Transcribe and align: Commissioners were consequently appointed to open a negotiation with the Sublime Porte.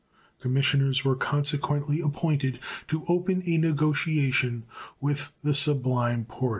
Commissioners 0.39 1.05
were 1.05 1.15
consequently 1.15 2.01
appointed 2.01 2.59
to 2.87 3.05
open 3.07 3.43
a 3.45 3.57
negotiation 3.57 4.63
with 4.99 5.31
the 5.43 5.53
Sublime 5.53 6.25
Porte. 6.25 6.49